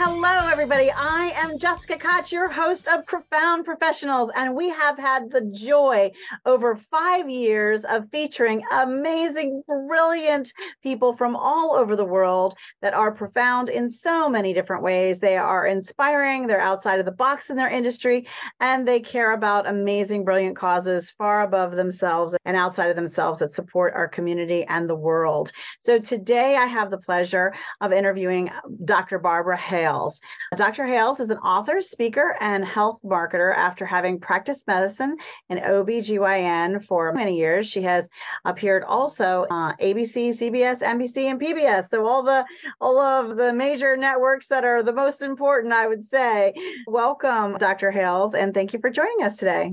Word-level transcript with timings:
Hello, 0.00 0.48
everybody. 0.48 0.92
I 0.92 1.32
am 1.34 1.58
Jessica 1.58 1.98
Koch, 1.98 2.30
your 2.30 2.48
host 2.48 2.86
of 2.86 3.04
Profound 3.04 3.64
Professionals, 3.64 4.30
and 4.32 4.54
we 4.54 4.68
have 4.68 4.96
had 4.96 5.28
the 5.28 5.40
joy 5.52 6.12
over 6.46 6.76
five 6.76 7.28
years 7.28 7.84
of 7.84 8.08
featuring 8.12 8.62
amazing, 8.70 9.64
brilliant 9.66 10.52
people 10.84 11.16
from 11.16 11.34
all 11.34 11.72
over 11.72 11.96
the 11.96 12.04
world 12.04 12.54
that 12.80 12.94
are 12.94 13.10
profound 13.10 13.70
in 13.70 13.90
so 13.90 14.28
many 14.28 14.54
different 14.54 14.84
ways. 14.84 15.18
They 15.18 15.36
are 15.36 15.66
inspiring, 15.66 16.46
they're 16.46 16.60
outside 16.60 17.00
of 17.00 17.04
the 17.04 17.10
box 17.10 17.50
in 17.50 17.56
their 17.56 17.68
industry, 17.68 18.28
and 18.60 18.86
they 18.86 19.00
care 19.00 19.32
about 19.32 19.66
amazing, 19.66 20.24
brilliant 20.24 20.56
causes 20.56 21.10
far 21.10 21.42
above 21.42 21.74
themselves 21.74 22.36
and 22.44 22.56
outside 22.56 22.90
of 22.90 22.94
themselves 22.94 23.40
that 23.40 23.52
support 23.52 23.94
our 23.94 24.06
community 24.06 24.62
and 24.62 24.88
the 24.88 24.94
world. 24.94 25.50
So 25.84 25.98
today 25.98 26.54
I 26.54 26.66
have 26.66 26.92
the 26.92 26.98
pleasure 26.98 27.52
of 27.80 27.92
interviewing 27.92 28.52
Dr. 28.84 29.18
Barbara 29.18 29.56
Hale. 29.56 29.87
Hales. 29.88 30.20
Dr. 30.56 30.86
Hales 30.86 31.18
is 31.18 31.30
an 31.30 31.38
author, 31.38 31.80
speaker, 31.80 32.36
and 32.40 32.62
health 32.64 32.98
marketer 33.02 33.56
after 33.56 33.86
having 33.86 34.20
practiced 34.20 34.66
medicine 34.66 35.16
in 35.48 35.58
OBGYN 35.58 36.84
for 36.84 37.12
many 37.12 37.38
years. 37.38 37.66
She 37.66 37.82
has 37.82 38.08
appeared 38.44 38.84
also 38.84 39.46
uh, 39.50 39.54
on 39.54 39.76
ABC, 39.78 40.30
CBS, 40.30 40.82
NBC, 40.82 41.30
and 41.30 41.40
PBS. 41.40 41.88
So 41.88 42.06
all 42.06 42.22
the 42.22 42.44
all 42.80 42.98
of 43.00 43.36
the 43.36 43.52
major 43.52 43.96
networks 43.96 44.46
that 44.48 44.64
are 44.64 44.82
the 44.82 44.92
most 44.92 45.22
important, 45.22 45.72
I 45.72 45.86
would 45.86 46.04
say. 46.04 46.52
Welcome, 46.86 47.56
Dr. 47.56 47.90
Hales, 47.90 48.34
and 48.34 48.52
thank 48.52 48.74
you 48.74 48.80
for 48.80 48.90
joining 48.90 49.22
us 49.22 49.36
today. 49.36 49.72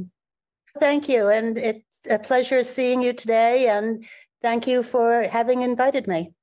Thank 0.80 1.10
you. 1.10 1.28
And 1.28 1.58
it's 1.58 2.08
a 2.10 2.20
pleasure 2.20 2.64
seeing 2.64 3.02
you 3.02 3.12
today. 3.12 3.68
And 3.68 4.06
thank 4.42 4.66
you 4.68 4.82
for 4.82 5.24
having 5.24 5.62
invited 5.62 6.08
me. 6.08 6.35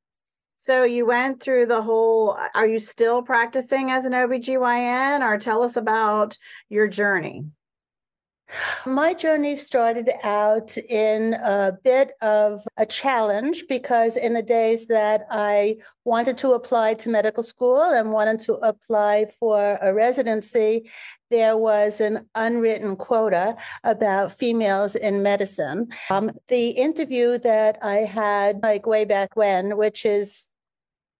So 0.63 0.85
you 0.85 1.07
went 1.07 1.43
through 1.43 1.67
the 1.67 1.83
whole, 1.83 2.39
are 2.55 2.69
you 2.69 2.79
still 2.79 3.21
practicing 3.21 3.91
as 3.91 4.05
an 4.05 4.13
OBGYN 4.13 5.21
or 5.21 5.37
tell 5.37 5.65
us 5.65 5.75
about 5.75 6.39
your 6.69 6.87
journey? 6.87 7.47
My 8.87 9.13
journey 9.13 9.57
started 9.57 10.09
out 10.23 10.77
in 10.79 11.35
a 11.35 11.77
bit 11.83 12.13
of 12.21 12.65
a 12.77 12.87
challenge 12.87 13.65
because 13.69 14.17
in 14.17 14.35
the 14.35 14.43
days 14.43 14.87
that 14.87 15.27
I 15.33 15.79
wanted 16.05 16.39
to 16.39 16.53
apply 16.53 16.95
to 16.95 17.09
medical 17.09 17.43
school 17.43 17.81
and 17.81 18.13
wanted 18.13 18.39
to 18.41 18.55
apply 18.55 19.27
for 19.41 19.81
a 19.83 19.93
residency, 19.93 20.89
there 21.29 21.57
was 21.57 22.01
an 22.01 22.29
unwritten 22.37 22.95
quota 22.95 23.57
about 23.83 24.39
females 24.39 24.95
in 24.95 25.25
medicine. 25.25 25.89
Um, 26.11 26.31
the 26.47 26.69
interview 26.69 27.39
that 27.39 27.79
I 27.83 27.97
had, 28.01 28.63
like 28.63 28.87
way 28.87 29.05
back 29.05 29.35
when, 29.35 29.77
which 29.77 30.07
is 30.07 30.47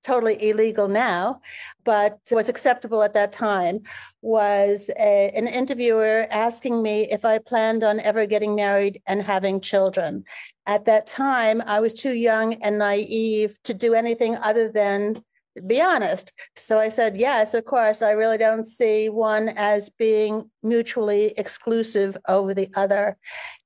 totally 0.03 0.49
illegal 0.49 0.89
now, 0.89 1.41
but 1.85 2.19
was 2.31 2.49
acceptable 2.49 3.03
at 3.03 3.15
that 3.15 3.33
time, 3.33 3.81
was 4.21 4.91
a, 4.99 5.31
an 5.35 5.47
interviewer 5.47 6.27
asking 6.31 6.83
me 6.83 7.09
if 7.11 7.25
I 7.25 7.39
planned 7.39 7.85
on 7.85 8.01
ever 8.01 8.27
getting 8.27 8.55
married 8.55 9.03
and 9.07 9.23
having 9.23 9.61
children. 9.61 10.25
At 10.67 10.85
that 10.87 11.07
time, 11.07 11.63
I 11.67 11.81
was 11.81 11.95
too 11.95 12.15
young 12.15 12.55
and 12.55 12.79
naive 12.79 13.57
to 13.65 13.75
do 13.75 13.95
anything 13.95 14.37
other 14.37 14.71
than 14.71 15.23
be 15.67 15.81
honest. 15.81 16.33
So 16.57 16.79
I 16.79 16.89
said, 16.89 17.17
yes, 17.17 17.55
of 17.55 17.65
course. 17.65 18.03
I 18.03 18.13
really 18.13 18.39
don't 18.39 18.65
see 18.65 19.09
one 19.09 19.51
as 19.51 19.91
being 19.91 20.51
mutually 20.63 21.35
exclusive 21.37 22.17
over 22.29 22.55
the 22.55 22.71
other 22.75 23.19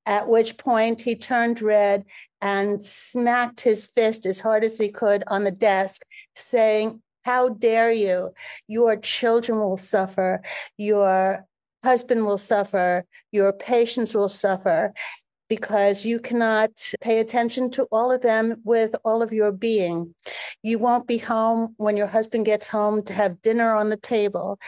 at 0.07 0.29
which 0.29 0.57
point 0.57 1.03
he 1.03 1.17
turned 1.17 1.61
red 1.61 2.05
and 2.41 2.83
smacked 2.83 3.61
his 3.61 3.89
fist 3.89 4.25
as 4.25 4.39
hard 4.41 4.63
as 4.63 4.79
he 4.79 4.89
could 4.89 5.25
on 5.27 5.45
the 5.45 5.51
desk, 5.51 6.03
saying, 6.37 7.03
How 7.25 7.49
dare 7.49 7.93
you? 7.93 8.31
Your 8.69 8.97
children 8.97 9.59
will 9.59 9.77
suffer, 9.77 10.43
your 10.79 11.45
husband 11.83 12.25
will 12.25 12.39
suffer, 12.39 13.05
your 13.33 13.53
patients 13.53 14.15
will 14.15 14.29
suffer. 14.29 14.95
Because 15.49 16.05
you 16.05 16.19
cannot 16.19 16.71
pay 17.01 17.21
attention 17.21 17.71
to 17.73 17.85
all 17.93 18.11
of 18.11 18.21
them 18.21 18.57
with 18.65 18.95
all 19.05 19.23
of 19.23 19.33
your 19.33 19.53
being. 19.53 20.15
You 20.63 20.79
won't 20.79 21.07
be 21.07 21.19
home 21.19 21.75
when 21.77 21.97
your 21.97 22.09
husband 22.09 22.47
gets 22.47 22.67
home 22.67 23.03
to 23.05 23.13
have 23.13 23.43
dinner 23.43 23.75
on 23.75 23.89
the 23.89 23.97
table. 23.97 24.59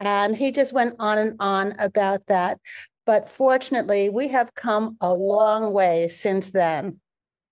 And 0.00 0.36
he 0.36 0.52
just 0.52 0.72
went 0.72 0.96
on 0.98 1.18
and 1.18 1.36
on 1.40 1.74
about 1.78 2.26
that. 2.26 2.58
But 3.06 3.28
fortunately, 3.28 4.10
we 4.10 4.28
have 4.28 4.54
come 4.54 4.98
a 5.00 5.12
long 5.12 5.72
way 5.72 6.08
since 6.08 6.50
then. 6.50 7.00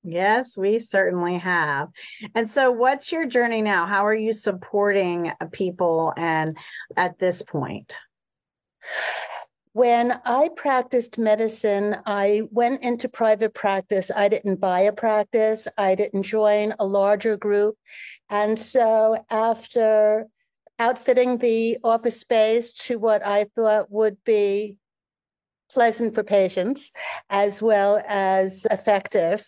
Yes, 0.04 0.56
we 0.56 0.78
certainly 0.78 1.38
have. 1.38 1.88
And 2.36 2.48
so, 2.48 2.70
what's 2.70 3.10
your 3.10 3.26
journey 3.26 3.60
now? 3.60 3.86
How 3.86 4.06
are 4.06 4.15
you 4.15 4.32
supporting 4.32 5.32
uh, 5.41 5.47
people 5.50 6.15
and 6.16 6.56
at 6.97 7.19
this 7.19 7.42
point? 7.42 7.92
When 9.76 10.19
I 10.25 10.48
practiced 10.56 11.19
medicine, 11.19 11.97
I 12.06 12.44
went 12.50 12.82
into 12.82 13.10
private 13.10 13.53
practice. 13.53 14.10
I 14.10 14.26
didn't 14.26 14.56
buy 14.56 14.81
a 14.81 14.92
practice, 14.92 15.69
I 15.76 15.94
didn't 15.94 16.22
join 16.22 16.72
a 16.78 16.87
larger 16.87 17.37
group. 17.37 17.76
And 18.31 18.59
so, 18.59 19.22
after 19.28 20.28
outfitting 20.78 21.36
the 21.36 21.76
office 21.84 22.19
space 22.19 22.72
to 22.86 22.98
what 22.98 23.22
I 23.26 23.48
thought 23.54 23.91
would 23.91 24.16
be 24.25 24.78
pleasant 25.70 26.15
for 26.15 26.22
patients 26.22 26.91
as 27.28 27.60
well 27.60 28.03
as 28.09 28.66
effective. 28.70 29.44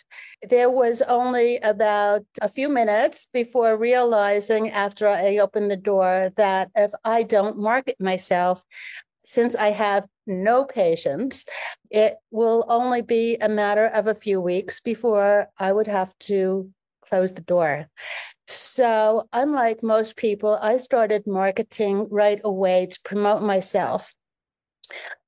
There 0.47 0.69
was 0.69 1.00
only 1.00 1.56
about 1.61 2.27
a 2.43 2.50
few 2.50 2.69
minutes 2.69 3.28
before 3.33 3.78
realizing 3.78 4.72
after 4.72 5.09
I 5.09 5.38
opened 5.38 5.71
the 5.71 5.77
door 5.77 6.33
that 6.37 6.71
if 6.75 6.93
I 7.03 7.22
don't 7.22 7.56
market 7.56 7.97
myself, 7.99 8.62
since 9.25 9.55
I 9.55 9.71
have 9.71 10.06
no 10.28 10.65
patients, 10.65 11.47
it 11.91 12.16
will 12.31 12.65
only 12.69 13.03
be 13.03 13.37
a 13.41 13.49
matter 13.49 13.87
of 13.87 14.06
a 14.06 14.15
few 14.15 14.41
weeks 14.41 14.81
before 14.81 15.49
I 15.59 15.72
would 15.72 15.87
have 15.87 16.16
to 16.21 16.71
close 17.03 17.33
the 17.33 17.41
door. 17.41 17.89
So, 18.47 19.28
unlike 19.33 19.83
most 19.83 20.17
people, 20.17 20.59
I 20.61 20.77
started 20.77 21.27
marketing 21.27 22.09
right 22.11 22.41
away 22.44 22.87
to 22.87 23.00
promote 23.05 23.43
myself. 23.43 24.12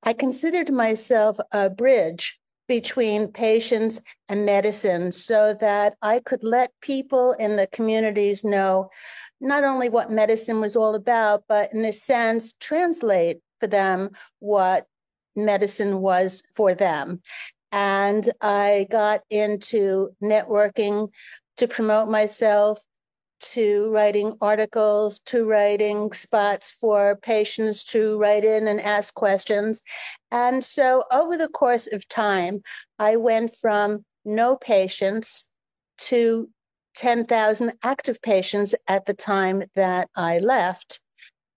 I 0.03 0.13
considered 0.13 0.71
myself 0.71 1.37
a 1.51 1.69
bridge 1.69 2.39
between 2.67 3.27
patients 3.27 4.01
and 4.29 4.45
medicine 4.45 5.11
so 5.11 5.55
that 5.59 5.95
I 6.01 6.19
could 6.19 6.43
let 6.43 6.71
people 6.81 7.33
in 7.33 7.57
the 7.57 7.67
communities 7.67 8.43
know 8.43 8.89
not 9.41 9.63
only 9.63 9.89
what 9.89 10.09
medicine 10.09 10.61
was 10.61 10.75
all 10.75 10.95
about, 10.95 11.43
but 11.49 11.73
in 11.73 11.83
a 11.83 11.91
sense, 11.91 12.53
translate 12.53 13.41
for 13.59 13.67
them 13.67 14.11
what 14.39 14.85
medicine 15.35 16.01
was 16.01 16.41
for 16.55 16.73
them. 16.73 17.21
And 17.71 18.29
I 18.41 18.87
got 18.89 19.21
into 19.29 20.09
networking 20.21 21.09
to 21.57 21.67
promote 21.67 22.09
myself 22.09 22.81
to 23.41 23.89
writing 23.91 24.37
articles, 24.39 25.19
to 25.25 25.45
writing 25.45 26.11
spots 26.11 26.71
for 26.71 27.17
patients 27.21 27.83
to 27.85 28.17
write 28.19 28.45
in 28.45 28.67
and 28.67 28.79
ask 28.79 29.13
questions. 29.13 29.81
And 30.31 30.63
so 30.63 31.03
over 31.11 31.37
the 31.37 31.47
course 31.47 31.87
of 31.87 32.07
time, 32.07 32.61
I 32.99 33.15
went 33.15 33.55
from 33.55 34.05
no 34.23 34.55
patients 34.55 35.49
to 35.97 36.49
10,000 36.95 37.73
active 37.83 38.21
patients 38.21 38.75
at 38.87 39.05
the 39.05 39.13
time 39.13 39.63
that 39.75 40.09
I 40.15 40.39
left. 40.39 40.99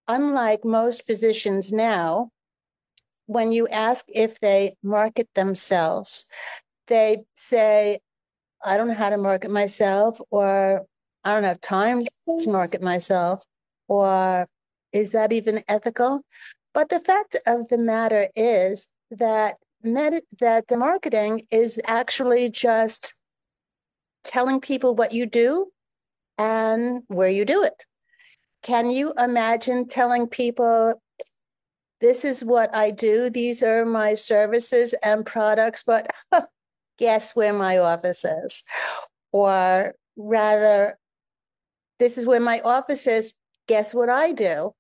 Unlike 0.07 0.65
most 0.65 1.07
physicians 1.07 1.73
now, 1.73 2.31
when 3.27 3.53
you 3.53 3.69
ask 3.69 4.05
if 4.09 4.41
they 4.41 4.77
market 4.83 5.29
themselves, 5.35 6.27
they 6.89 7.25
say, 7.37 8.01
I 8.65 8.77
don't 8.77 8.89
know 8.89 8.95
how 8.95 9.11
to 9.11 9.19
market 9.19 9.51
myself, 9.51 10.21
or 10.31 10.85
I 11.25 11.35
don't 11.35 11.45
have 11.45 11.61
time 11.61 12.05
to 12.05 12.11
mm-hmm. 12.29 12.53
market 12.53 12.83
myself, 12.83 13.45
or 13.89 14.47
is 14.93 15.13
that 15.13 15.33
even 15.33 15.65
ethical? 15.69 16.23
But 16.73 16.89
the 16.89 17.01
fact 17.01 17.37
of 17.47 17.69
the 17.69 17.79
matter 17.79 18.29
is 18.35 18.89
that 19.11 19.57
med- 19.83 20.23
that 20.41 20.69
the 20.69 20.77
marketing 20.77 21.47
is 21.51 21.81
actually 21.85 22.51
just 22.51 23.15
telling 24.25 24.61
people 24.61 24.95
what 24.95 25.13
you 25.13 25.27
do 25.27 25.67
and 26.39 27.03
where 27.09 27.29
you 27.29 27.45
do 27.45 27.63
it. 27.63 27.85
Can 28.63 28.91
you 28.91 29.13
imagine 29.19 29.87
telling 29.87 30.27
people 30.27 31.01
this 32.05 32.23
is 32.23 32.45
what 32.45 32.69
I 32.75 32.91
do. 32.91 33.31
These 33.31 33.63
are 33.63 33.87
my 33.87 34.13
services 34.13 34.93
and 35.03 35.25
products, 35.25 35.85
but 35.87 36.11
guess 36.99 37.35
where 37.35 37.55
my 37.55 37.79
office 37.79 38.27
is? 38.27 38.63
Or 39.33 39.95
rather, 40.15 40.99
this 41.99 42.19
is 42.19 42.27
where 42.27 42.41
my 42.41 42.61
office 42.61 43.07
is. 43.07 43.33
Guess 43.69 43.95
what 43.95 44.11
I 44.11 44.33
do? 44.33 44.73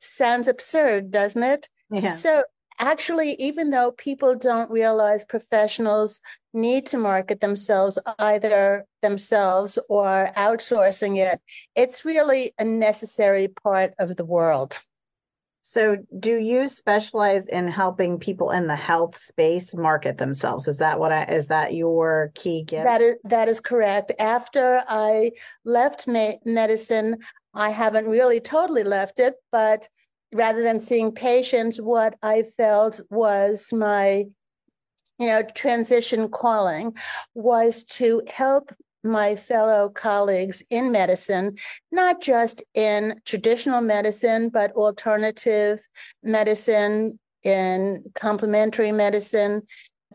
Sounds 0.00 0.48
absurd, 0.48 1.10
doesn't 1.10 1.42
it? 1.42 1.68
Yeah. 1.90 2.08
So 2.08 2.44
actually, 2.78 3.34
even 3.34 3.68
though 3.68 3.92
people 3.92 4.34
don't 4.34 4.70
realize 4.70 5.22
professionals 5.26 6.22
need 6.54 6.86
to 6.86 6.96
market 6.96 7.40
themselves 7.40 7.98
either 8.18 8.86
themselves 9.02 9.78
or 9.90 10.30
outsourcing 10.34 11.18
it, 11.18 11.42
it's 11.76 12.06
really 12.06 12.54
a 12.58 12.64
necessary 12.64 13.48
part 13.48 13.92
of 13.98 14.16
the 14.16 14.24
world. 14.24 14.80
So, 15.72 15.98
do 16.18 16.34
you 16.34 16.66
specialize 16.66 17.46
in 17.46 17.68
helping 17.68 18.18
people 18.18 18.50
in 18.50 18.66
the 18.66 18.74
health 18.74 19.16
space 19.16 19.72
market 19.72 20.18
themselves? 20.18 20.66
Is 20.66 20.78
that 20.78 20.98
what 20.98 21.12
I 21.12 21.22
is 21.26 21.46
that 21.46 21.74
your 21.74 22.32
key 22.34 22.64
gift? 22.64 22.86
That 22.86 23.00
is 23.00 23.14
that 23.22 23.46
is 23.46 23.60
correct. 23.60 24.10
After 24.18 24.82
I 24.88 25.30
left 25.64 26.08
medicine, 26.08 27.18
I 27.54 27.70
haven't 27.70 28.08
really 28.08 28.40
totally 28.40 28.82
left 28.82 29.20
it, 29.20 29.34
but 29.52 29.86
rather 30.32 30.60
than 30.60 30.80
seeing 30.80 31.12
patients, 31.12 31.80
what 31.80 32.16
I 32.20 32.42
felt 32.42 33.00
was 33.08 33.72
my, 33.72 34.24
you 35.20 35.26
know, 35.26 35.44
transition 35.54 36.30
calling 36.30 36.96
was 37.34 37.84
to 38.00 38.22
help 38.26 38.74
my 39.02 39.36
fellow 39.36 39.88
colleagues 39.88 40.62
in 40.70 40.92
medicine, 40.92 41.56
not 41.90 42.20
just 42.20 42.62
in 42.74 43.20
traditional 43.24 43.80
medicine, 43.80 44.48
but 44.48 44.72
alternative 44.72 45.80
medicine, 46.22 47.18
in 47.42 48.04
complementary 48.14 48.92
medicine, 48.92 49.62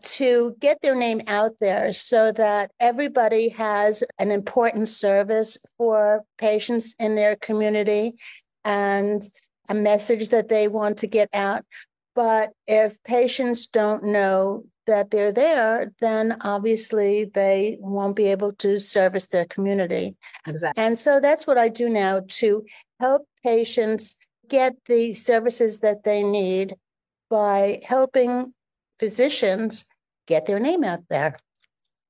to 0.02 0.54
get 0.60 0.80
their 0.82 0.94
name 0.94 1.22
out 1.26 1.52
there 1.60 1.92
so 1.92 2.30
that 2.32 2.70
everybody 2.78 3.48
has 3.48 4.04
an 4.18 4.30
important 4.30 4.88
service 4.88 5.56
for 5.78 6.22
patients 6.38 6.94
in 6.98 7.14
their 7.16 7.34
community 7.36 8.14
and 8.64 9.28
a 9.68 9.74
message 9.74 10.28
that 10.28 10.48
they 10.48 10.68
want 10.68 10.98
to 10.98 11.06
get 11.06 11.28
out. 11.32 11.64
But 12.14 12.52
if 12.66 13.02
patients 13.02 13.66
don't 13.66 14.04
know 14.04 14.64
that 14.86 15.10
they're 15.10 15.32
there, 15.32 15.92
then 16.00 16.36
obviously 16.40 17.30
they 17.34 17.78
won't 17.80 18.16
be 18.16 18.26
able 18.26 18.52
to 18.54 18.78
service 18.78 19.26
their 19.26 19.46
community. 19.46 20.16
Exactly. 20.46 20.82
And 20.82 20.98
so 20.98 21.20
that's 21.20 21.46
what 21.46 21.58
I 21.58 21.68
do 21.68 21.88
now 21.88 22.22
to 22.26 22.64
help 23.00 23.26
patients 23.44 24.16
get 24.48 24.74
the 24.86 25.14
services 25.14 25.80
that 25.80 26.04
they 26.04 26.22
need 26.22 26.76
by 27.28 27.80
helping 27.84 28.54
physicians 28.98 29.84
get 30.26 30.46
their 30.46 30.60
name 30.60 30.84
out 30.84 31.02
there. 31.08 31.36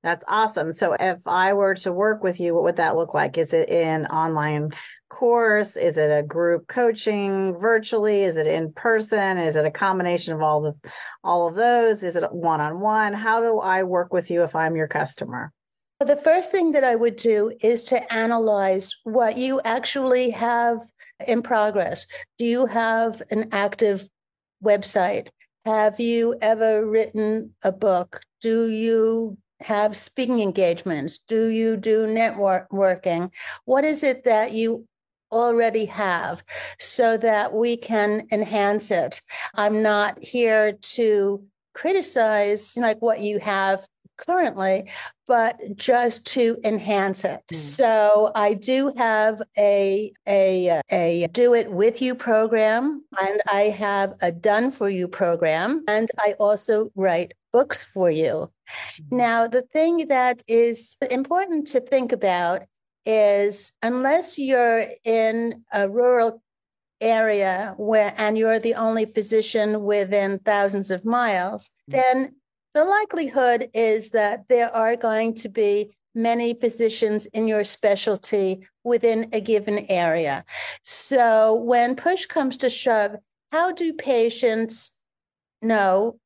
That's 0.03 0.25
awesome. 0.29 0.73
So 0.73 0.97
if 0.99 1.27
I 1.27 1.53
were 1.55 1.75
to 1.77 1.93
work 1.93 2.23
with 2.23 2.39
you, 2.39 2.55
what 2.55 2.63
would 2.63 2.77
that 2.77 2.97
look 2.97 3.13
like? 3.13 3.39
Is 3.39 3.53
it 3.53 3.69
an 3.69 4.07
online 4.07 4.71
course? 5.09 5.77
Is 5.77 5.97
it 5.97 6.11
a 6.11 6.23
group 6.23 6.69
coaching 6.69 7.57
virtually? 7.59 8.23
Is 8.23 8.37
it 8.37 8.47
in 8.47 8.73
person? 8.73 9.39
Is 9.39 9.57
it 9.57 9.65
a 9.65 9.71
combination 9.71 10.35
of 10.35 10.43
all 10.43 10.61
the 10.61 10.91
all 11.25 11.49
of 11.49 11.55
those? 11.55 12.03
Is 12.03 12.15
it 12.15 12.33
one 12.33 12.61
on 12.61 12.81
one? 12.81 13.15
How 13.15 13.41
do 13.41 13.59
I 13.59 13.83
work 13.83 14.13
with 14.13 14.31
you 14.31 14.45
if 14.45 14.55
I'm 14.55 14.77
your 14.77 14.89
customer? 14.89 15.53
The 15.99 16.17
first 16.17 16.51
thing 16.51 16.73
that 16.73 16.85
I 16.85 16.95
would 16.95 17.17
do 17.17 17.53
is 17.61 17.83
to 17.85 18.13
analyze 18.13 18.95
what 19.05 19.39
you 19.39 19.63
actually 19.65 20.31
have 20.31 20.83
in 21.27 21.43
progress. 21.43 22.07
Do 22.37 22.45
you 22.45 22.67
have 22.67 23.23
an 23.31 23.49
active 23.53 24.07
website? 24.63 25.29
Have 25.65 25.99
you 25.99 26.37
ever 26.43 26.87
written 26.87 27.55
a 27.63 27.73
book? 27.73 28.21
Do 28.43 28.69
you 28.69 29.39
have 29.61 29.97
speaking 29.97 30.41
engagements? 30.41 31.19
Do 31.19 31.49
you 31.49 31.77
do 31.77 32.07
networking? 32.07 33.33
What 33.65 33.85
is 33.85 34.03
it 34.03 34.25
that 34.25 34.53
you 34.53 34.87
already 35.33 35.87
have 35.87 36.43
so 36.79 37.17
that 37.19 37.53
we 37.53 37.77
can 37.77 38.27
enhance 38.33 38.91
it. 38.91 39.21
I'm 39.55 39.83
not 39.83 40.23
here 40.23 40.73
to 40.73 41.45
criticize 41.75 42.77
like 42.77 43.03
what 43.03 43.21
you 43.21 43.39
have 43.41 43.87
currently, 44.17 44.91
but 45.27 45.59
just 45.77 46.27
to 46.27 46.59
enhance 46.65 47.25
it. 47.25 47.43
Mm. 47.53 47.57
So 47.57 48.33
I 48.35 48.55
do 48.55 48.93
have 48.97 49.43
a 49.59 50.13
a 50.27 50.81
a 50.91 51.29
do 51.33 51.55
it 51.55 51.71
with 51.71 52.01
you 52.03 52.15
program 52.15 53.05
and 53.21 53.41
I 53.47 53.65
have 53.65 54.15
a 54.21 54.33
done 54.33 54.71
for 54.71 54.89
you 54.89 55.09
program 55.09 55.85
and 55.89 56.09
I 56.19 56.35
also 56.39 56.91
write 56.95 57.33
books 57.53 57.83
for 57.83 58.11
you. 58.11 58.51
Mm. 59.01 59.13
Now 59.13 59.49
the 59.49 59.63
thing 59.63 60.09
that 60.09 60.43
is 60.49 60.97
important 61.11 61.69
to 61.69 61.81
think 61.81 62.13
about 62.13 62.63
is 63.05 63.73
unless 63.83 64.39
you're 64.39 64.85
in 65.05 65.65
a 65.73 65.89
rural 65.89 66.43
area 67.01 67.75
where 67.77 68.15
and 68.17 68.39
you're 68.39 68.59
the 68.59 68.75
only 68.75 69.05
physician 69.05 69.85
within 69.85 70.39
thousands 70.41 70.91
of 70.91 71.05
miles, 71.05 71.71
mm. 71.91 71.93
then 71.93 72.35
the 72.77 72.85
likelihood 72.85 73.71
is 73.73 74.11
that 74.11 74.45
there 74.51 74.69
are 74.69 74.97
going 74.97 75.33
to 75.33 75.49
be 75.49 75.97
many 76.15 76.53
physicians 76.53 77.25
in 77.25 77.49
your 77.49 77.65
specialty 77.65 78.69
within 78.85 79.31
a 79.33 79.41
given 79.41 79.87
area. 79.89 80.45
So 80.83 81.55
when 81.55 81.97
push 81.97 82.27
comes 82.27 82.59
to 82.59 82.69
shove, 82.69 83.17
how 83.51 83.73
do 83.73 83.95
patients 83.95 84.93
know 85.63 86.19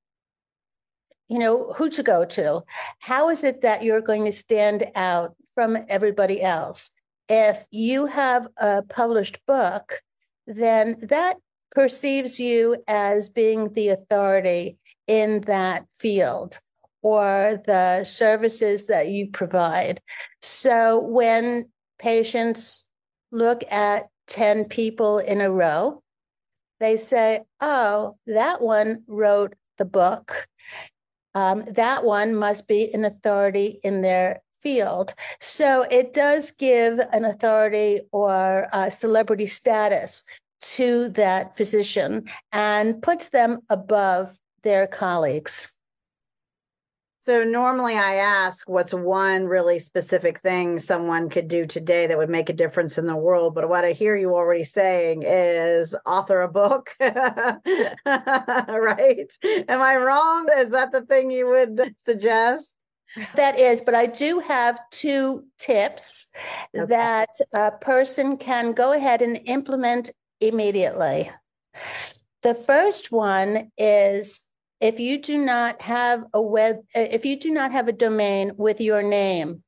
you 1.28 1.38
know 1.38 1.72
who 1.76 1.88
to 1.88 2.02
go 2.02 2.24
to 2.24 2.62
how 2.98 3.28
is 3.28 3.44
it 3.44 3.60
that 3.60 3.84
you're 3.84 4.00
going 4.00 4.24
to 4.24 4.32
stand 4.32 4.90
out 4.96 5.36
from 5.54 5.78
everybody 5.88 6.42
else. 6.42 6.90
If 7.28 7.64
you 7.70 8.06
have 8.06 8.48
a 8.56 8.82
published 8.82 9.38
book, 9.46 10.02
then 10.48 10.96
that 11.02 11.36
perceives 11.72 12.40
you 12.40 12.82
as 12.88 13.28
being 13.28 13.72
the 13.72 13.88
authority 13.88 14.78
in 15.06 15.40
that 15.42 15.86
field 15.98 16.58
or 17.02 17.62
the 17.66 18.04
services 18.04 18.86
that 18.88 19.08
you 19.08 19.28
provide. 19.28 20.00
So 20.42 21.00
when 21.00 21.70
patients 21.98 22.86
look 23.32 23.62
at 23.70 24.08
10 24.28 24.66
people 24.66 25.18
in 25.18 25.40
a 25.40 25.50
row, 25.50 26.02
they 26.78 26.96
say, 26.96 27.42
oh, 27.60 28.16
that 28.26 28.60
one 28.60 29.02
wrote 29.06 29.54
the 29.78 29.84
book. 29.84 30.48
Um, 31.34 31.62
that 31.72 32.04
one 32.04 32.34
must 32.34 32.66
be 32.66 32.92
an 32.92 33.04
authority 33.04 33.78
in 33.82 34.02
their 34.02 34.42
field. 34.62 35.14
So 35.40 35.82
it 35.90 36.12
does 36.12 36.50
give 36.50 36.98
an 36.98 37.24
authority 37.24 38.00
or 38.12 38.66
celebrity 38.90 39.46
status 39.46 40.24
to 40.60 41.08
that 41.10 41.56
physician 41.56 42.28
and 42.52 43.02
puts 43.02 43.30
them 43.30 43.60
above 43.68 44.38
their 44.62 44.86
colleagues. 44.86 45.72
So 47.22 47.44
normally 47.44 47.96
I 47.96 48.14
ask 48.16 48.66
what's 48.68 48.94
one 48.94 49.44
really 49.44 49.78
specific 49.78 50.40
thing 50.40 50.78
someone 50.78 51.28
could 51.28 51.48
do 51.48 51.66
today 51.66 52.06
that 52.06 52.16
would 52.16 52.30
make 52.30 52.48
a 52.48 52.54
difference 52.54 52.96
in 52.96 53.06
the 53.06 53.14
world. 53.14 53.54
But 53.54 53.68
what 53.68 53.84
I 53.84 53.92
hear 53.92 54.16
you 54.16 54.34
already 54.34 54.64
saying 54.64 55.22
is 55.26 55.94
author 56.06 56.40
a 56.40 56.48
book. 56.48 56.90
right? 57.00 57.60
Am 58.06 59.82
I 59.82 59.96
wrong? 59.96 60.48
Is 60.56 60.70
that 60.70 60.92
the 60.92 61.02
thing 61.02 61.30
you 61.30 61.46
would 61.46 61.94
suggest? 62.06 62.72
That 63.34 63.58
is, 63.58 63.80
but 63.80 63.94
I 63.94 64.06
do 64.06 64.38
have 64.38 64.80
two 64.90 65.44
tips 65.58 66.26
okay. 66.76 66.86
that 66.86 67.30
a 67.52 67.72
person 67.72 68.36
can 68.36 68.72
go 68.72 68.92
ahead 68.92 69.20
and 69.20 69.40
implement 69.46 70.10
immediately. 70.40 71.30
The 72.42 72.54
first 72.54 73.12
one 73.12 73.70
is 73.76 74.40
if 74.80 74.98
you 74.98 75.18
do 75.18 75.36
not 75.38 75.82
have 75.82 76.24
a 76.32 76.40
web, 76.40 76.76
uh, 76.96 77.00
if 77.00 77.24
you 77.26 77.38
do 77.38 77.50
not 77.50 77.72
have 77.72 77.88
a 77.88 77.92
domain 77.92 78.52
with 78.56 78.80
your 78.80 79.02
name, 79.02 79.62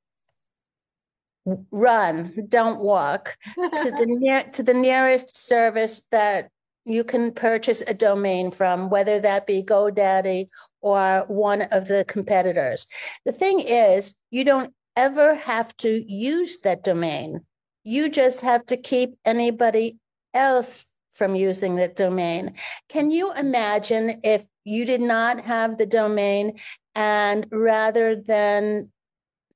run, 1.71 2.47
don't 2.49 2.81
walk 2.81 3.37
to 3.57 3.91
the 3.91 4.07
near 4.07 4.45
to 4.52 4.62
the 4.62 4.75
nearest 4.75 5.37
service 5.37 6.02
that 6.11 6.50
you 6.85 7.05
can 7.05 7.33
purchase 7.33 7.83
a 7.87 7.95
domain 7.95 8.50
from, 8.50 8.91
whether 8.91 9.21
that 9.21 9.47
be 9.47 9.62
GoDaddy 9.62 10.49
or 10.81 11.25
one 11.29 11.62
of 11.62 11.87
the 11.87 12.05
competitors. 12.09 12.87
The 13.25 13.33
thing 13.33 13.61
is, 13.61 14.14
you 14.31 14.45
don't 14.45 14.75
ever 14.97 15.35
have 15.35 15.76
to 15.79 16.05
use 16.12 16.59
that 16.61 16.83
domain. 16.83 17.41
You 17.85 18.09
just 18.09 18.41
have 18.41 18.67
to 18.67 18.76
keep 18.76 19.14
anybody 19.25 19.99
else 20.35 20.87
from 21.15 21.35
using 21.35 21.77
that 21.77 21.97
domain. 21.97 22.55
Can 22.89 23.11
you 23.11 23.33
imagine 23.33 24.21
if 24.25 24.45
you 24.65 24.85
did 24.85 25.01
not 25.01 25.41
have 25.41 25.77
the 25.77 25.87
domain 25.87 26.59
and 26.95 27.47
rather 27.51 28.17
than 28.17 28.91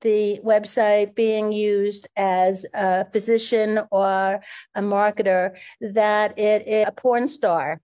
the 0.02 0.38
website 0.45 1.14
being 1.14 1.52
used 1.52 2.09
as 2.16 2.66
a 2.75 3.11
physician 3.11 3.80
or 3.90 4.40
a 4.75 4.83
marketer, 4.83 5.56
that 5.80 6.38
it 6.38 6.66
is 6.68 6.87
a 6.87 6.92
porn 6.92 7.26
star 7.26 7.80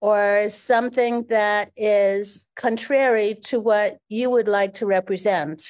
or 0.00 0.48
something 0.48 1.24
that 1.28 1.70
is 1.76 2.46
contrary 2.56 3.36
to 3.36 3.60
what 3.60 3.96
you 4.08 4.28
would 4.30 4.48
like 4.48 4.74
to 4.74 4.86
represent. 4.86 5.62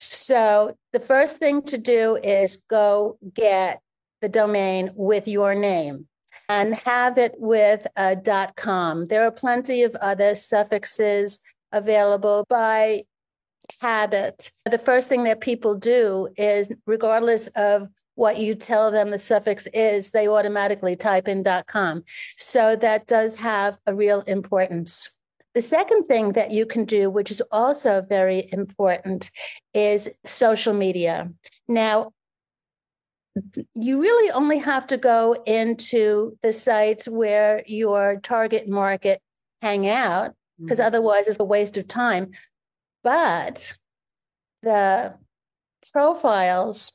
So 0.00 0.76
the 0.92 1.00
first 1.00 1.38
thing 1.38 1.62
to 1.62 1.78
do 1.78 2.16
is 2.16 2.62
go 2.68 3.18
get 3.32 3.80
the 4.26 4.30
domain 4.30 4.90
with 4.96 5.28
your 5.28 5.54
name 5.54 6.08
and 6.48 6.74
have 6.74 7.16
it 7.16 7.32
with 7.38 7.86
a 7.94 8.16
.com. 8.56 9.06
There 9.06 9.22
are 9.22 9.30
plenty 9.30 9.84
of 9.84 9.94
other 10.00 10.34
suffixes 10.34 11.40
available 11.70 12.44
by 12.48 13.04
habit. 13.80 14.50
The 14.68 14.78
first 14.78 15.08
thing 15.08 15.22
that 15.24 15.40
people 15.40 15.76
do 15.76 16.28
is, 16.36 16.72
regardless 16.86 17.46
of 17.54 17.86
what 18.16 18.38
you 18.38 18.56
tell 18.56 18.90
them 18.90 19.10
the 19.10 19.18
suffix 19.18 19.68
is, 19.72 20.10
they 20.10 20.26
automatically 20.26 20.96
type 20.96 21.28
in 21.28 21.44
.com. 21.68 22.02
So 22.36 22.74
that 22.74 23.06
does 23.06 23.36
have 23.36 23.78
a 23.86 23.94
real 23.94 24.22
importance. 24.22 25.08
The 25.54 25.62
second 25.62 26.06
thing 26.06 26.32
that 26.32 26.50
you 26.50 26.66
can 26.66 26.84
do, 26.84 27.10
which 27.10 27.30
is 27.30 27.42
also 27.52 28.02
very 28.08 28.48
important, 28.50 29.30
is 29.72 30.08
social 30.24 30.74
media. 30.74 31.30
Now, 31.68 32.10
you 33.74 34.00
really 34.00 34.30
only 34.30 34.58
have 34.58 34.86
to 34.88 34.96
go 34.96 35.36
into 35.46 36.36
the 36.42 36.52
sites 36.52 37.06
where 37.08 37.62
your 37.66 38.20
target 38.22 38.68
market 38.68 39.20
hang 39.62 39.88
out, 39.88 40.34
because 40.58 40.78
mm-hmm. 40.78 40.86
otherwise 40.86 41.28
it's 41.28 41.40
a 41.40 41.44
waste 41.44 41.76
of 41.76 41.88
time. 41.88 42.30
But 43.02 43.74
the 44.62 45.14
profiles 45.92 46.92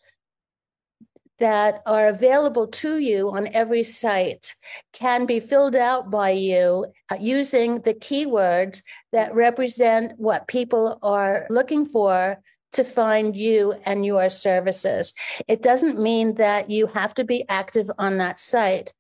that 1.39 1.81
are 1.87 2.07
available 2.07 2.67
to 2.67 2.97
you 2.97 3.31
on 3.31 3.47
every 3.47 3.81
site 3.81 4.53
can 4.93 5.25
be 5.25 5.39
filled 5.39 5.75
out 5.75 6.11
by 6.11 6.29
you 6.29 6.85
uh, 7.09 7.17
using 7.19 7.81
the 7.81 7.95
keywords 7.95 8.83
that 9.11 9.33
represent 9.33 10.13
what 10.17 10.47
people 10.47 10.99
are 11.01 11.47
looking 11.49 11.85
for 11.85 12.37
to 12.73 12.83
find 12.83 13.35
you 13.35 13.73
and 13.85 14.05
your 14.05 14.29
services. 14.29 15.13
It 15.47 15.61
doesn't 15.61 15.99
mean 15.99 16.35
that 16.35 16.69
you 16.69 16.87
have 16.87 17.13
to 17.15 17.23
be 17.23 17.45
active 17.49 17.89
on 17.97 18.17
that 18.17 18.39
site, 18.39 18.93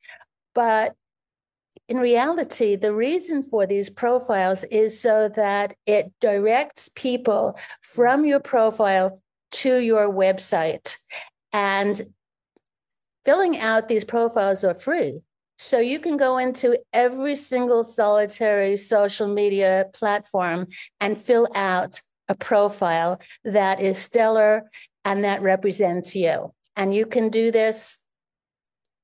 but 0.53 0.95
in 1.87 1.97
reality, 1.97 2.77
the 2.77 2.93
reason 2.93 3.43
for 3.43 3.67
these 3.67 3.89
profiles 3.89 4.63
is 4.65 4.97
so 4.97 5.29
that 5.35 5.75
it 5.85 6.11
directs 6.21 6.89
people 6.95 7.59
from 7.81 8.25
your 8.25 8.39
profile 8.39 9.21
to 9.51 9.77
your 9.77 10.07
website. 10.07 10.95
And 11.51 12.01
filling 13.25 13.59
out 13.59 13.89
these 13.89 14.05
profiles 14.05 14.63
are 14.63 14.73
free. 14.73 15.19
So 15.57 15.79
you 15.79 15.99
can 15.99 16.17
go 16.17 16.37
into 16.37 16.79
every 16.93 17.35
single 17.35 17.83
solitary 17.83 18.77
social 18.77 19.27
media 19.27 19.87
platform 19.93 20.67
and 21.01 21.19
fill 21.19 21.47
out 21.53 22.01
a 22.31 22.35
profile 22.35 23.21
that 23.43 23.81
is 23.81 23.97
stellar 23.97 24.63
and 25.03 25.25
that 25.25 25.41
represents 25.41 26.15
you. 26.15 26.53
And 26.77 26.95
you 26.95 27.05
can 27.05 27.29
do 27.29 27.51
this 27.51 28.05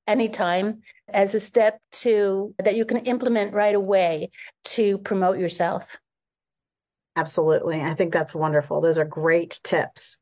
anytime 0.07 0.81
as 1.09 1.35
a 1.35 1.39
step 1.41 1.79
to 1.91 2.55
that 2.59 2.77
you 2.77 2.85
can 2.85 2.99
implement 2.99 3.53
right 3.53 3.75
away 3.75 4.31
to 4.63 4.97
promote 4.99 5.37
yourself. 5.37 5.99
Absolutely. 7.17 7.81
I 7.81 7.95
think 7.95 8.13
that's 8.13 8.33
wonderful. 8.33 8.79
Those 8.79 8.97
are 8.97 9.05
great 9.05 9.59
tips. 9.63 10.17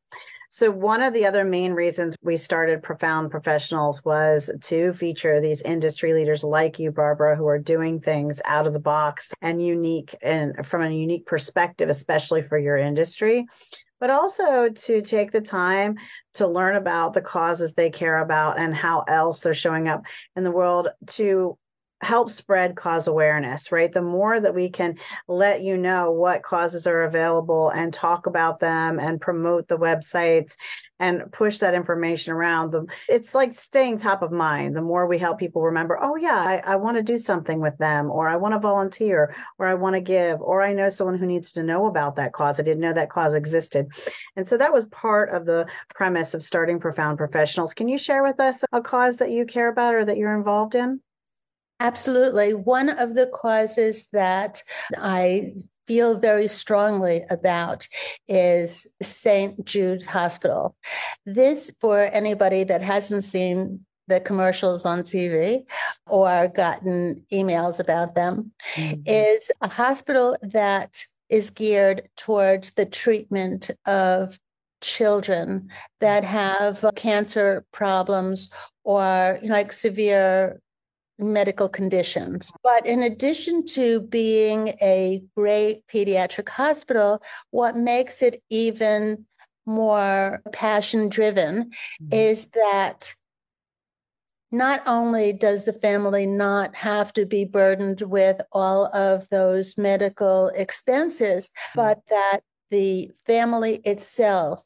So, 0.56 0.70
one 0.70 1.02
of 1.02 1.12
the 1.12 1.26
other 1.26 1.44
main 1.44 1.74
reasons 1.74 2.16
we 2.22 2.38
started 2.38 2.82
Profound 2.82 3.30
Professionals 3.30 4.02
was 4.06 4.50
to 4.62 4.94
feature 4.94 5.38
these 5.38 5.60
industry 5.60 6.14
leaders 6.14 6.42
like 6.42 6.78
you, 6.78 6.90
Barbara, 6.92 7.36
who 7.36 7.46
are 7.46 7.58
doing 7.58 8.00
things 8.00 8.40
out 8.42 8.66
of 8.66 8.72
the 8.72 8.78
box 8.78 9.34
and 9.42 9.62
unique 9.62 10.16
and 10.22 10.66
from 10.66 10.80
a 10.80 10.88
unique 10.88 11.26
perspective, 11.26 11.90
especially 11.90 12.40
for 12.40 12.56
your 12.56 12.78
industry 12.78 13.44
but 13.98 14.10
also 14.10 14.68
to 14.68 15.00
take 15.00 15.30
the 15.30 15.40
time 15.40 15.96
to 16.34 16.46
learn 16.46 16.76
about 16.76 17.14
the 17.14 17.20
causes 17.20 17.72
they 17.72 17.88
care 17.88 18.18
about 18.18 18.58
and 18.58 18.74
how 18.74 19.00
else 19.08 19.40
they're 19.40 19.54
showing 19.54 19.88
up 19.88 20.02
in 20.36 20.44
the 20.44 20.50
world 20.50 20.88
to 21.06 21.56
help 22.02 22.30
spread 22.30 22.76
cause 22.76 23.08
awareness, 23.08 23.72
right? 23.72 23.90
The 23.90 24.02
more 24.02 24.38
that 24.38 24.54
we 24.54 24.68
can 24.68 24.98
let 25.28 25.62
you 25.62 25.78
know 25.78 26.12
what 26.12 26.42
causes 26.42 26.86
are 26.86 27.04
available 27.04 27.70
and 27.70 27.92
talk 27.92 28.26
about 28.26 28.60
them 28.60 29.00
and 29.00 29.20
promote 29.20 29.66
the 29.66 29.78
websites 29.78 30.56
and 30.98 31.30
push 31.32 31.58
that 31.58 31.74
information 31.74 32.32
around 32.32 32.70
them, 32.70 32.86
it's 33.08 33.34
like 33.34 33.54
staying 33.54 33.98
top 33.98 34.22
of 34.22 34.30
mind. 34.30 34.76
The 34.76 34.82
more 34.82 35.06
we 35.06 35.18
help 35.18 35.38
people 35.38 35.62
remember, 35.62 35.98
oh, 36.00 36.16
yeah, 36.16 36.36
I, 36.36 36.62
I 36.64 36.76
want 36.76 36.96
to 36.96 37.02
do 37.02 37.18
something 37.18 37.60
with 37.60 37.76
them, 37.78 38.10
or 38.10 38.28
I 38.28 38.36
want 38.36 38.54
to 38.54 38.58
volunteer, 38.58 39.34
or 39.58 39.66
I 39.66 39.74
want 39.74 39.94
to 39.94 40.00
give, 40.00 40.40
or 40.40 40.62
I 40.62 40.72
know 40.72 40.88
someone 40.88 41.18
who 41.18 41.26
needs 41.26 41.52
to 41.52 41.62
know 41.62 41.86
about 41.86 42.16
that 42.16 42.32
cause. 42.32 42.60
I 42.60 42.62
didn't 42.62 42.80
know 42.80 42.94
that 42.94 43.10
cause 43.10 43.34
existed. 43.34 43.88
And 44.36 44.46
so 44.46 44.56
that 44.58 44.72
was 44.72 44.86
part 44.86 45.30
of 45.30 45.44
the 45.44 45.66
premise 45.94 46.34
of 46.34 46.42
starting 46.42 46.78
Profound 46.78 47.18
Professionals. 47.18 47.74
Can 47.74 47.88
you 47.88 47.98
share 47.98 48.22
with 48.22 48.40
us 48.40 48.64
a 48.72 48.80
cause 48.80 49.18
that 49.18 49.30
you 49.30 49.44
care 49.44 49.68
about 49.68 49.94
or 49.94 50.04
that 50.04 50.16
you're 50.16 50.36
involved 50.36 50.74
in? 50.74 51.00
Absolutely. 51.80 52.54
One 52.54 52.88
of 52.88 53.14
the 53.14 53.26
causes 53.34 54.08
that 54.12 54.62
I 54.96 55.52
feel 55.86 56.18
very 56.18 56.48
strongly 56.48 57.24
about 57.30 57.86
is 58.28 58.86
St. 59.02 59.64
Jude's 59.64 60.06
Hospital. 60.06 60.76
This, 61.24 61.70
for 61.80 62.00
anybody 62.00 62.64
that 62.64 62.82
hasn't 62.82 63.24
seen 63.24 63.84
the 64.08 64.20
commercials 64.20 64.84
on 64.84 65.02
TV 65.02 65.64
or 66.06 66.48
gotten 66.48 67.24
emails 67.32 67.80
about 67.80 68.14
them, 68.14 68.52
mm-hmm. 68.74 69.00
is 69.04 69.50
a 69.60 69.68
hospital 69.68 70.36
that 70.42 71.02
is 71.28 71.50
geared 71.50 72.08
towards 72.16 72.70
the 72.72 72.86
treatment 72.86 73.70
of 73.84 74.38
children 74.80 75.68
that 76.00 76.22
have 76.22 76.84
cancer 76.94 77.64
problems 77.72 78.50
or 78.84 79.38
you 79.42 79.48
know, 79.48 79.54
like 79.54 79.72
severe 79.72 80.60
medical 81.18 81.68
conditions. 81.68 82.52
But 82.62 82.86
in 82.86 83.02
addition 83.02 83.66
to 83.68 84.00
being 84.00 84.68
a 84.82 85.22
great 85.36 85.86
pediatric 85.88 86.48
hospital, 86.48 87.22
what 87.50 87.76
makes 87.76 88.22
it 88.22 88.42
even 88.50 89.26
more 89.64 90.42
passion 90.52 91.08
driven 91.08 91.70
mm-hmm. 92.02 92.12
is 92.12 92.46
that 92.54 93.12
not 94.52 94.82
only 94.86 95.32
does 95.32 95.64
the 95.64 95.72
family 95.72 96.26
not 96.26 96.74
have 96.76 97.12
to 97.14 97.26
be 97.26 97.44
burdened 97.44 98.00
with 98.02 98.40
all 98.52 98.86
of 98.94 99.28
those 99.28 99.76
medical 99.76 100.48
expenses, 100.54 101.48
mm-hmm. 101.48 101.80
but 101.80 102.00
that 102.10 102.40
the 102.70 103.10
family 103.26 103.80
itself 103.84 104.62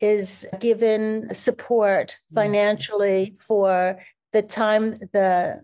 is 0.00 0.46
given 0.60 1.34
support 1.34 2.10
mm-hmm. 2.10 2.34
financially 2.34 3.36
for 3.38 3.98
the 4.32 4.42
time 4.42 4.92
the 5.12 5.60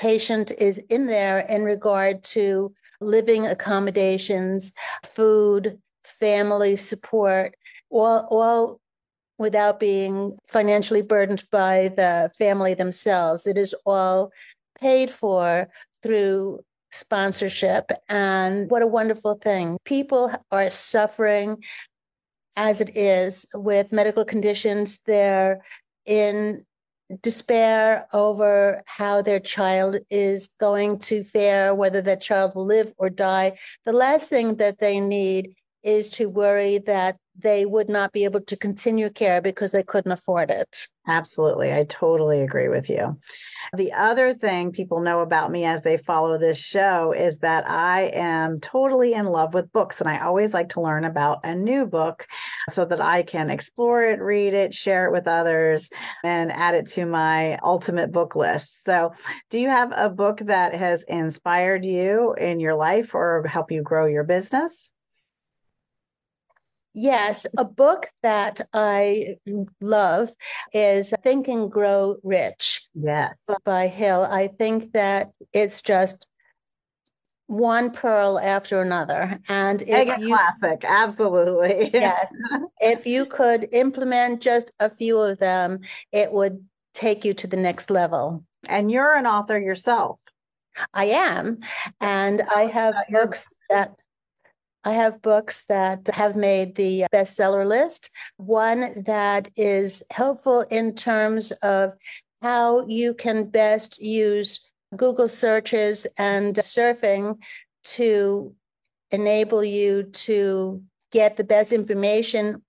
patient 0.00 0.50
is 0.52 0.78
in 0.88 1.06
there 1.06 1.40
in 1.40 1.62
regard 1.62 2.24
to 2.24 2.72
living 3.02 3.46
accommodations, 3.46 4.72
food, 5.04 5.78
family 6.02 6.74
support, 6.74 7.54
all, 7.90 8.26
all 8.30 8.80
without 9.36 9.78
being 9.78 10.36
financially 10.48 11.02
burdened 11.02 11.44
by 11.50 11.92
the 11.96 12.30
family 12.38 12.72
themselves. 12.72 13.46
It 13.46 13.58
is 13.58 13.74
all 13.84 14.32
paid 14.80 15.10
for 15.10 15.68
through 16.02 16.60
sponsorship. 16.90 17.90
And 18.08 18.70
what 18.70 18.82
a 18.82 18.86
wonderful 18.86 19.34
thing. 19.34 19.76
People 19.84 20.32
are 20.50 20.70
suffering 20.70 21.62
as 22.56 22.80
it 22.80 22.96
is 22.96 23.44
with 23.54 23.92
medical 23.92 24.24
conditions. 24.24 24.98
They're 25.04 25.62
in 26.06 26.64
despair 27.22 28.06
over 28.12 28.82
how 28.86 29.22
their 29.22 29.40
child 29.40 29.96
is 30.10 30.48
going 30.60 30.98
to 30.98 31.24
fare, 31.24 31.74
whether 31.74 32.02
that 32.02 32.20
child 32.20 32.54
will 32.54 32.66
live 32.66 32.92
or 32.98 33.10
die. 33.10 33.58
The 33.84 33.92
last 33.92 34.28
thing 34.28 34.56
that 34.56 34.78
they 34.78 35.00
need 35.00 35.54
is 35.82 36.10
to 36.10 36.26
worry 36.26 36.78
that 36.78 37.16
they 37.38 37.64
would 37.64 37.88
not 37.88 38.12
be 38.12 38.24
able 38.24 38.40
to 38.40 38.56
continue 38.56 39.08
care 39.10 39.40
because 39.40 39.72
they 39.72 39.82
couldn't 39.82 40.12
afford 40.12 40.50
it. 40.50 40.86
Absolutely. 41.06 41.72
I 41.72 41.84
totally 41.84 42.42
agree 42.42 42.68
with 42.68 42.90
you. 42.90 43.18
The 43.74 43.92
other 43.92 44.34
thing 44.34 44.72
people 44.72 45.00
know 45.00 45.20
about 45.20 45.50
me 45.50 45.64
as 45.64 45.82
they 45.82 45.96
follow 45.96 46.36
this 46.38 46.58
show 46.58 47.12
is 47.12 47.38
that 47.38 47.68
I 47.68 48.10
am 48.14 48.60
totally 48.60 49.14
in 49.14 49.26
love 49.26 49.54
with 49.54 49.72
books 49.72 50.00
and 50.00 50.08
I 50.08 50.20
always 50.20 50.52
like 50.52 50.70
to 50.70 50.82
learn 50.82 51.04
about 51.04 51.40
a 51.44 51.54
new 51.54 51.86
book 51.86 52.26
so 52.70 52.84
that 52.84 53.00
I 53.00 53.22
can 53.22 53.48
explore 53.48 54.04
it, 54.04 54.20
read 54.20 54.52
it, 54.52 54.74
share 54.74 55.06
it 55.06 55.12
with 55.12 55.26
others, 55.26 55.88
and 56.22 56.52
add 56.52 56.74
it 56.74 56.86
to 56.88 57.06
my 57.06 57.58
ultimate 57.62 58.12
book 58.12 58.36
list. 58.36 58.80
So, 58.84 59.14
do 59.50 59.58
you 59.58 59.68
have 59.68 59.92
a 59.94 60.10
book 60.10 60.40
that 60.40 60.74
has 60.74 61.02
inspired 61.04 61.84
you 61.84 62.34
in 62.34 62.60
your 62.60 62.74
life 62.74 63.14
or 63.14 63.44
help 63.46 63.72
you 63.72 63.82
grow 63.82 64.06
your 64.06 64.24
business? 64.24 64.92
Yes, 66.92 67.46
a 67.56 67.64
book 67.64 68.08
that 68.22 68.60
I 68.72 69.36
love 69.80 70.30
is 70.72 71.14
Think 71.22 71.48
and 71.48 71.70
Grow 71.70 72.16
Rich. 72.22 72.88
Yes. 72.94 73.38
By 73.64 73.86
Hill. 73.86 74.22
I 74.22 74.48
think 74.48 74.92
that 74.92 75.30
it's 75.52 75.82
just 75.82 76.26
one 77.46 77.90
pearl 77.90 78.38
after 78.38 78.80
another. 78.80 79.40
And 79.48 79.82
if 79.82 80.18
you, 80.18 80.36
classic, 80.36 80.84
absolutely. 80.84 81.90
yes. 81.94 82.32
If 82.80 83.06
you 83.06 83.26
could 83.26 83.68
implement 83.72 84.40
just 84.40 84.72
a 84.80 84.88
few 84.88 85.18
of 85.18 85.38
them, 85.38 85.80
it 86.12 86.32
would 86.32 86.64
take 86.94 87.24
you 87.24 87.34
to 87.34 87.46
the 87.46 87.56
next 87.56 87.90
level. 87.90 88.44
And 88.68 88.90
you're 88.90 89.16
an 89.16 89.26
author 89.26 89.58
yourself. 89.58 90.20
I 90.94 91.06
am. 91.06 91.58
And 92.00 92.42
I 92.42 92.66
have 92.66 92.94
books 93.10 93.48
that 93.68 93.94
I 94.84 94.92
have 94.92 95.22
books 95.22 95.66
that 95.66 96.06
have 96.08 96.36
made 96.36 96.74
the 96.74 97.04
uh, 97.04 97.08
bestseller 97.12 97.66
list. 97.66 98.10
One 98.38 99.02
that 99.04 99.50
is 99.56 100.02
helpful 100.10 100.62
in 100.62 100.94
terms 100.94 101.52
of 101.62 101.94
how 102.40 102.86
you 102.86 103.12
can 103.14 103.50
best 103.50 104.00
use 104.00 104.60
Google 104.96 105.28
searches 105.28 106.06
and 106.16 106.56
surfing 106.56 107.38
to 107.84 108.54
enable 109.10 109.62
you 109.62 110.04
to 110.04 110.82
get 111.12 111.36
the 111.36 111.44
best 111.44 111.72
information 111.72 112.62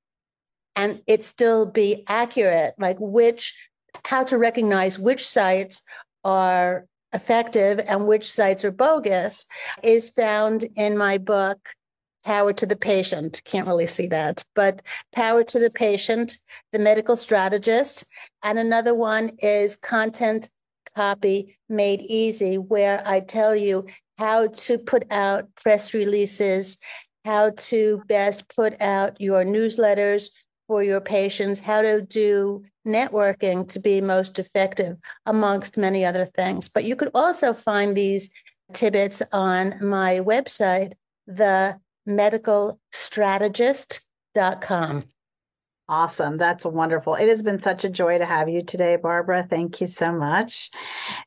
and 0.75 1.01
it 1.07 1.23
still 1.23 1.65
be 1.65 2.03
accurate, 2.07 2.73
like 2.77 2.97
which, 2.99 3.53
how 4.05 4.23
to 4.23 4.37
recognize 4.37 4.97
which 4.97 5.27
sites 5.27 5.83
are 6.23 6.85
effective 7.13 7.79
and 7.79 8.07
which 8.07 8.31
sites 8.31 8.63
are 8.63 8.71
bogus 8.71 9.45
is 9.83 10.09
found 10.09 10.63
in 10.75 10.97
my 10.97 11.17
book 11.17 11.59
power 12.23 12.53
to 12.53 12.65
the 12.65 12.75
patient. 12.75 13.41
Can't 13.45 13.67
really 13.67 13.87
see 13.87 14.07
that, 14.07 14.43
but 14.55 14.81
power 15.13 15.43
to 15.43 15.59
the 15.59 15.69
patient, 15.69 16.37
the 16.71 16.79
medical 16.79 17.15
strategist. 17.15 18.05
And 18.43 18.59
another 18.59 18.93
one 18.93 19.31
is 19.39 19.75
content 19.75 20.49
copy 20.95 21.57
made 21.69 22.01
easy, 22.01 22.57
where 22.57 23.01
I 23.05 23.21
tell 23.21 23.55
you 23.55 23.85
how 24.17 24.47
to 24.47 24.77
put 24.77 25.05
out 25.09 25.47
press 25.55 25.93
releases, 25.93 26.77
how 27.25 27.51
to 27.51 28.01
best 28.07 28.53
put 28.53 28.79
out 28.81 29.19
your 29.19 29.43
newsletters 29.43 30.29
for 30.67 30.83
your 30.83 31.01
patients, 31.01 31.59
how 31.59 31.81
to 31.81 32.01
do 32.01 32.63
networking 32.87 33.67
to 33.67 33.79
be 33.79 34.01
most 34.01 34.39
effective, 34.39 34.97
amongst 35.25 35.77
many 35.77 36.05
other 36.05 36.25
things. 36.25 36.69
But 36.69 36.83
you 36.83 36.95
could 36.95 37.11
also 37.13 37.53
find 37.53 37.95
these 37.95 38.29
tidbits 38.73 39.21
on 39.31 39.75
my 39.81 40.19
website, 40.19 40.93
the 41.27 41.77
medicalstrategist.com. 42.07 45.03
Awesome. 45.91 46.37
That's 46.37 46.63
wonderful. 46.63 47.15
It 47.15 47.27
has 47.27 47.41
been 47.41 47.59
such 47.59 47.83
a 47.83 47.89
joy 47.89 48.17
to 48.17 48.25
have 48.25 48.47
you 48.47 48.63
today, 48.63 48.95
Barbara. 48.95 49.45
Thank 49.49 49.81
you 49.81 49.87
so 49.87 50.13
much. 50.13 50.71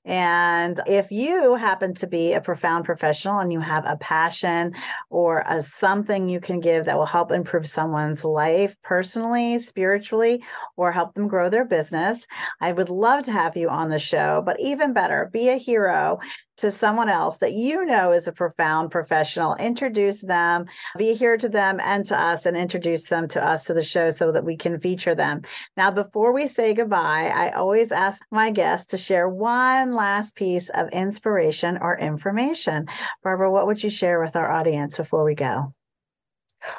And 0.07 0.81
if 0.87 1.11
you 1.11 1.55
happen 1.55 1.93
to 1.97 2.07
be 2.07 2.33
a 2.33 2.41
profound 2.41 2.87
professional 2.87 3.41
and 3.41 3.53
you 3.53 3.61
have 3.61 3.85
a 3.87 3.99
passion 3.99 4.73
or 5.11 5.45
a 5.47 5.63
something 5.63 6.31
you 6.31 6.41
can 6.41 6.61
give 6.61 6.87
that 6.87 6.97
will 6.97 7.05
help 7.05 7.31
improve 7.31 7.69
someone's 7.69 8.25
life 8.25 8.75
personally, 8.83 9.59
spiritually, 9.59 10.43
or 10.79 10.91
help 10.91 11.13
them 11.13 11.29
grow 11.29 11.51
their 11.51 11.67
business, 11.67 12.27
I 12.59 12.73
would 12.73 12.89
love 12.89 13.25
to 13.25 13.33
have 13.33 13.59
you 13.59 13.69
on 13.69 13.91
the 13.91 13.99
show. 13.99 14.43
But 14.47 14.61
even 14.61 14.95
better, 14.95 15.29
be 15.31 15.51
a 15.51 15.59
hero 15.59 16.21
to 16.59 16.71
someone 16.71 17.09
else 17.09 17.39
that 17.39 17.53
you 17.53 17.85
know 17.85 18.13
is 18.13 18.29
a 18.29 18.33
profound 18.33 18.91
professional. 18.91 19.55
Introduce 19.57 20.21
them, 20.21 20.67
be 20.97 21.15
here 21.15 21.37
to 21.37 21.49
them 21.49 21.81
and 21.83 22.05
to 22.07 22.19
us, 22.19 22.47
and 22.47 22.57
introduce 22.57 23.09
them 23.09 23.29
to 23.29 23.45
us 23.45 23.65
to 23.65 23.75
the 23.75 23.83
show 23.83 24.11
so 24.11 24.33
that 24.33 24.45
we 24.45 24.57
can 24.57 24.79
feature 24.79 25.15
them. 25.15 25.43
Now, 25.77 25.91
before 25.91 26.33
we 26.33 26.49
say 26.49 26.75
goodbye, 26.75 27.33
I 27.35 27.51
always 27.51 27.93
ask 27.93 28.23
my 28.31 28.51
guests 28.51 28.89
to 28.89 28.99
share 28.99 29.29
one 29.29 29.95
last 29.95 30.35
piece 30.37 30.69
of 30.71 30.91
inspiration 30.91 31.79
or 31.81 31.99
information. 31.99 32.87
Barbara, 33.23 33.51
what 33.51 33.67
would 33.67 33.83
you 33.83 33.91
share 33.91 34.21
with 34.21 34.37
our 34.37 34.51
audience 34.51 34.97
before 34.97 35.25
we 35.25 35.35
go? 35.35 35.75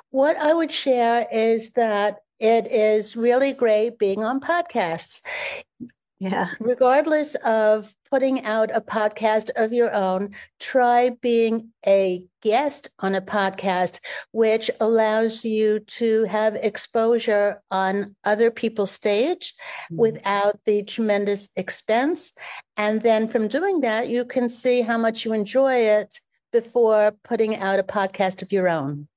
What 0.10 0.38
I 0.38 0.54
would 0.54 0.72
share 0.72 1.28
is 1.32 1.72
that 1.72 2.20
it 2.40 2.68
is 2.72 3.16
really 3.16 3.54
great 3.54 3.98
being 3.98 4.24
on 4.24 4.40
podcasts. 4.42 5.22
Yeah. 6.20 6.48
Regardless 6.60 7.36
of 7.36 7.94
putting 8.10 8.46
out 8.46 8.70
a 8.74 8.80
podcast 8.80 9.50
of 9.58 9.74
your 9.74 9.94
own, 9.94 10.34
try 10.62 11.10
being 11.10 11.74
a 11.86 12.24
guest 12.42 12.90
on 13.00 13.16
a 13.16 13.22
podcast, 13.22 14.00
which 14.32 14.72
allows 14.80 15.44
you 15.44 15.80
to 15.80 16.24
have 16.24 16.56
exposure 16.56 17.62
on 17.70 18.16
other 18.24 18.50
people's 18.50 18.92
stage 18.92 19.54
mm-hmm. 19.92 19.98
without 19.98 20.58
the 20.66 20.84
tremendous 20.84 21.50
expense. 21.58 22.32
And 22.78 23.02
then 23.02 23.28
from 23.28 23.50
doing 23.50 23.82
that, 23.82 24.08
you 24.08 24.24
can 24.24 24.48
see 24.48 24.82
how 24.82 24.98
much 24.98 25.26
you 25.26 25.34
enjoy 25.34 25.76
it 25.76 26.18
before 26.54 27.14
putting 27.26 27.58
out 27.58 27.80
a 27.80 27.84
podcast 27.84 28.42
of 28.42 28.54
your 28.54 28.70
own. 28.70 29.10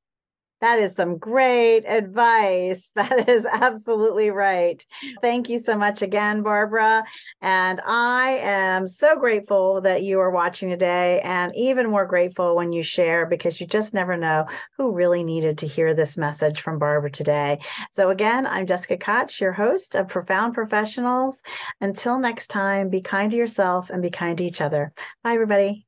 That 0.61 0.81
is 0.81 0.95
some 0.97 1.19
great 1.19 1.85
advice. 1.87 2.91
That 2.95 3.29
is 3.29 3.47
absolutely 3.47 4.31
right. 4.31 4.85
Thank 5.23 5.49
you 5.49 5.59
so 5.61 5.77
much 5.77 6.03
again, 6.03 6.43
Barbara. 6.43 7.05
And 7.41 7.81
I 7.85 8.39
am 8.43 8.89
so 8.89 9.17
grateful 9.19 9.83
that 9.83 10.03
you 10.03 10.21
are 10.21 10.31
watching 10.31 10.71
today, 10.71 11.21
and 11.21 11.55
even 11.57 11.91
more 11.91 12.07
grateful 12.07 12.57
when 12.57 12.73
you 12.73 12.83
share 12.83 13.27
because 13.27 13.61
you 13.61 13.67
just 13.67 13.95
never 13.95 14.17
know 14.17 14.47
who 14.77 14.93
really 14.93 15.23
needed 15.23 15.59
to 15.59 15.67
hear 15.67 15.95
this 15.95 16.17
message 16.17 16.61
from 16.61 16.79
Barbara 16.79 17.11
today. 17.11 17.61
So, 17.93 18.11
again, 18.11 18.47
I'm 18.47 18.67
Jessica 18.67 18.97
Koch, 18.97 19.41
your 19.41 19.53
host 19.53 19.95
of 19.95 20.09
Profound 20.09 20.55
Professionals. 20.55 21.43
Until 21.81 22.19
next 22.19 22.49
time, 22.49 22.89
be 22.91 23.01
kind 23.01 23.31
to 23.31 23.37
yourself 23.37 23.91
and 23.91 24.03
be 24.03 24.11
kind 24.11 24.39
to 24.39 24.45
each 24.45 24.61
other. 24.61 24.93
Bye, 25.23 25.35
everybody. 25.35 25.88